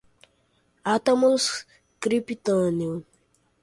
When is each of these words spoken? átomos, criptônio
átomos, 0.83 1.45
criptônio 1.99 3.05